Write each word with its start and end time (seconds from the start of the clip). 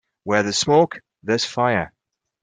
Where 0.23 0.41
there's 0.41 0.57
smoke 0.57 1.01
there's 1.21 1.45
fire. 1.45 1.93